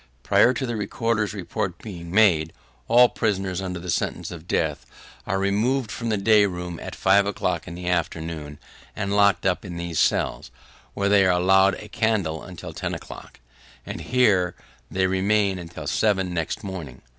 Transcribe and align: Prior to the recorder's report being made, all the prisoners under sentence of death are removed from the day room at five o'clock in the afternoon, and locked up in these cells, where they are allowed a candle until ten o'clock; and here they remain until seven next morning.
Prior 0.23 0.51
to 0.55 0.65
the 0.65 0.75
recorder's 0.75 1.35
report 1.35 1.77
being 1.77 2.09
made, 2.09 2.53
all 2.87 3.07
the 3.07 3.13
prisoners 3.13 3.61
under 3.61 3.87
sentence 3.87 4.31
of 4.31 4.47
death 4.47 4.83
are 5.27 5.37
removed 5.37 5.91
from 5.91 6.09
the 6.09 6.17
day 6.17 6.47
room 6.47 6.79
at 6.79 6.95
five 6.95 7.27
o'clock 7.27 7.67
in 7.67 7.75
the 7.75 7.87
afternoon, 7.87 8.57
and 8.95 9.15
locked 9.15 9.45
up 9.45 9.63
in 9.63 9.77
these 9.77 9.99
cells, 9.99 10.49
where 10.95 11.07
they 11.07 11.23
are 11.23 11.39
allowed 11.39 11.75
a 11.75 11.87
candle 11.87 12.41
until 12.41 12.73
ten 12.73 12.95
o'clock; 12.95 13.39
and 13.85 14.01
here 14.01 14.55
they 14.89 15.05
remain 15.05 15.59
until 15.59 15.85
seven 15.85 16.33
next 16.33 16.63
morning. 16.63 17.03